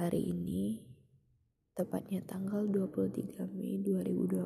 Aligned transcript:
Hari 0.00 0.32
ini, 0.32 0.80
tepatnya 1.76 2.24
tanggal 2.24 2.64
23 2.64 3.44
Mei 3.52 3.84
2020, 3.84 4.40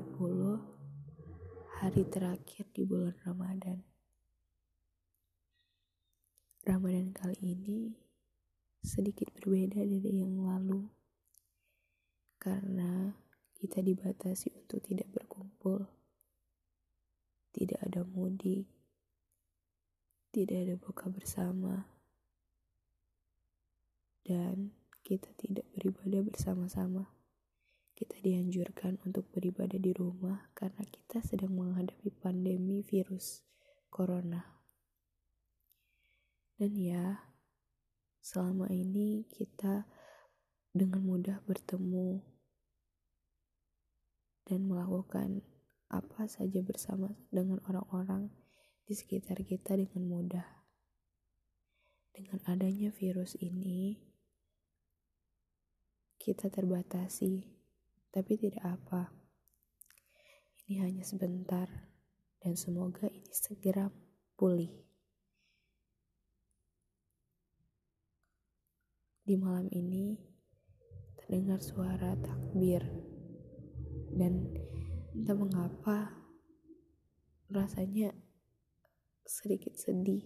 hari 1.78 2.02
terakhir 2.10 2.66
di 2.74 2.82
bulan 2.82 3.14
Ramadan. 3.22 3.78
Ramadan 6.66 7.14
kali 7.14 7.38
ini 7.38 7.94
sedikit 8.82 9.30
berbeda 9.30 9.78
dari 9.78 10.26
yang 10.26 10.42
lalu, 10.42 10.90
karena 12.42 13.14
kita 13.54 13.78
dibatasi 13.78 14.58
untuk 14.58 14.82
tidak 14.82 15.06
berkumpul, 15.14 15.86
tidak 17.54 17.78
ada 17.78 18.02
mudik, 18.02 18.66
tidak 20.34 20.66
ada 20.66 20.74
buka 20.82 21.06
bersama, 21.14 21.86
dan 24.26 24.74
kita 25.04 25.28
tidak 25.36 25.68
beribadah 25.76 26.24
bersama-sama. 26.24 27.12
Kita 27.92 28.16
dianjurkan 28.24 28.98
untuk 29.04 29.28
beribadah 29.30 29.76
di 29.76 29.92
rumah 29.92 30.48
karena 30.56 30.80
kita 30.88 31.20
sedang 31.20 31.52
menghadapi 31.52 32.10
pandemi 32.16 32.80
virus 32.80 33.44
corona. 33.92 34.42
Dan 36.56 36.72
ya, 36.74 37.30
selama 38.24 38.72
ini 38.72 39.28
kita 39.28 39.84
dengan 40.72 41.04
mudah 41.04 41.38
bertemu 41.44 42.24
dan 44.48 44.64
melakukan 44.66 45.44
apa 45.92 46.26
saja 46.26 46.64
bersama 46.64 47.12
dengan 47.28 47.60
orang-orang 47.68 48.32
di 48.88 48.96
sekitar 48.96 49.44
kita 49.44 49.76
dengan 49.76 50.02
mudah. 50.08 50.48
Dengan 52.14 52.40
adanya 52.46 52.94
virus 52.94 53.34
ini, 53.38 54.13
kita 56.24 56.48
terbatasi, 56.48 57.44
tapi 58.08 58.40
tidak 58.40 58.64
apa. 58.64 59.12
Ini 60.64 60.80
hanya 60.80 61.04
sebentar, 61.04 61.68
dan 62.40 62.56
semoga 62.56 63.04
ini 63.12 63.28
segera 63.28 63.92
pulih. 64.32 64.72
Di 69.20 69.36
malam 69.36 69.68
ini 69.68 70.16
terdengar 71.20 71.60
suara 71.60 72.16
takbir, 72.16 72.80
dan 74.16 74.48
entah 75.12 75.36
mengapa 75.36 76.08
rasanya 77.52 78.16
sedikit 79.28 79.76
sedih. 79.76 80.24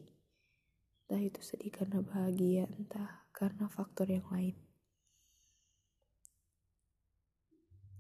Entah 1.11 1.27
itu 1.27 1.43
sedih 1.43 1.75
karena 1.75 2.07
bahagia, 2.07 2.71
entah 2.71 3.27
karena 3.35 3.67
faktor 3.67 4.07
yang 4.07 4.27
lain. 4.31 4.68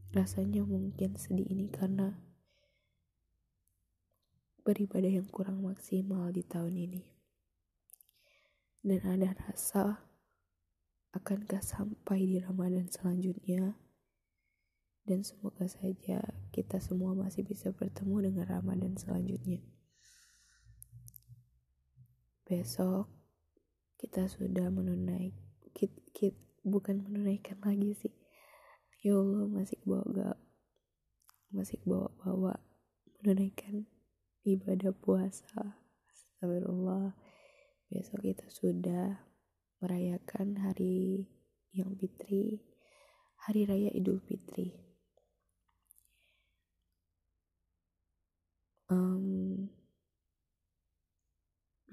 Rasanya 0.08 0.64
mungkin 0.64 1.20
sedih 1.20 1.44
ini 1.52 1.68
karena 1.68 2.16
beribadah 4.64 5.12
yang 5.20 5.28
kurang 5.28 5.60
maksimal 5.60 6.32
di 6.32 6.40
tahun 6.40 6.80
ini. 6.80 7.02
Dan 8.80 9.04
ada 9.04 9.36
rasa 9.36 10.08
akankah 11.12 11.60
sampai 11.60 12.24
di 12.24 12.40
Ramadan 12.40 12.88
selanjutnya. 12.88 13.76
Dan 15.04 15.24
semoga 15.24 15.68
saja 15.68 16.24
kita 16.56 16.80
semua 16.80 17.12
masih 17.12 17.44
bisa 17.44 17.68
bertemu 17.72 18.32
dengan 18.32 18.44
Ramadan 18.48 18.96
selanjutnya. 18.96 19.60
Besok 22.48 23.12
kita 24.00 24.24
sudah 24.24 24.72
menunaikan, 24.72 25.36
kit, 25.76 25.92
kit, 26.16 26.32
bukan 26.64 27.04
menunaikan 27.04 27.60
lagi 27.60 27.92
sih 27.92 28.17
ya 29.02 29.14
Allah 29.14 29.46
masih 29.46 29.78
bawa 29.86 30.04
gak 30.10 30.38
masih 31.48 31.80
bawa-bawa 31.88 32.60
menunaikan 33.18 33.88
ibadah 34.44 34.92
puasa. 34.92 35.80
Astagfirullah. 36.12 37.16
Besok 37.88 38.20
kita 38.20 38.46
sudah 38.52 39.24
merayakan 39.80 40.60
hari 40.60 41.24
yang 41.72 41.96
fitri 41.96 42.60
hari 43.48 43.64
raya 43.64 43.90
idul 43.94 44.18
fitri. 44.20 44.74
Um, 48.88 49.68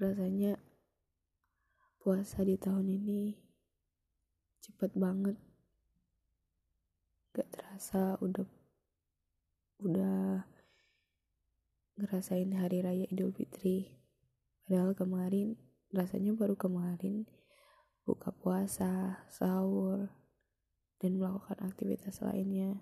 rasanya 0.00 0.60
puasa 2.00 2.44
di 2.44 2.56
tahun 2.56 2.88
ini 2.88 3.36
cepet 4.64 4.96
banget 4.96 5.36
gak 7.76 7.92
terasa 7.92 8.16
udah 8.24 8.48
udah 9.84 10.48
ngerasain 12.00 12.48
hari 12.56 12.80
raya 12.80 13.04
Idul 13.12 13.36
Fitri. 13.36 13.92
Padahal 14.64 14.96
kemarin 14.96 15.60
rasanya 15.92 16.32
baru 16.32 16.56
kemarin 16.56 17.28
buka 18.08 18.32
puasa 18.32 19.20
sahur 19.28 20.08
dan 21.04 21.20
melakukan 21.20 21.60
aktivitas 21.68 22.24
lainnya. 22.24 22.80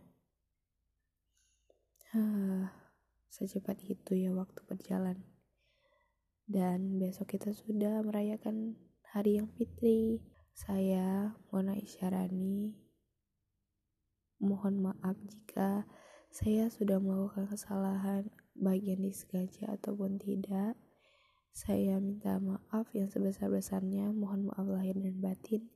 Hah, 2.15 2.71
secepat 3.35 3.83
itu 3.91 4.15
ya 4.15 4.31
waktu 4.31 4.63
berjalan. 4.63 5.27
Dan 6.47 7.03
besok 7.03 7.35
kita 7.35 7.51
sudah 7.51 7.99
merayakan 8.07 8.79
hari 9.11 9.43
yang 9.43 9.51
fitri. 9.59 10.23
Saya 10.55 11.35
Mona 11.51 11.75
Isyarani 11.75 12.84
Mohon 14.43 14.91
maaf 14.91 15.17
jika 15.27 15.87
saya 16.35 16.67
sudah 16.67 16.99
melakukan 16.99 17.47
kesalahan 17.47 18.27
baik 18.59 18.83
yang 18.83 19.03
disengaja 19.03 19.75
ataupun 19.79 20.19
tidak. 20.19 20.75
Saya 21.55 22.03
minta 22.03 22.43
maaf 22.43 22.91
yang 22.91 23.07
sebesar-besarnya. 23.07 24.11
Mohon 24.11 24.51
maaf 24.51 24.67
lahir 24.67 24.99
dan 24.99 25.23
batin. 25.23 25.71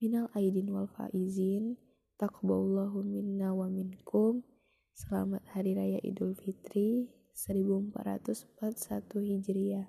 Minal 0.00 0.32
aidin 0.32 0.72
wal 0.72 0.88
faizin. 0.88 1.76
Taqablallahu 2.16 3.04
minna 3.04 3.52
wa 3.52 3.68
minkum. 3.68 4.44
Selamat 4.96 5.44
Hari 5.52 5.76
Raya 5.76 6.00
Idul 6.00 6.32
Fitri 6.36 7.12
1441 7.36 9.20
Hijriah. 9.20 9.88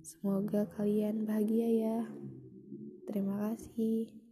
Semoga 0.00 0.68
kalian 0.76 1.28
bahagia 1.28 1.68
ya. 1.68 1.98
Terima 3.08 3.52
kasih. 3.52 4.29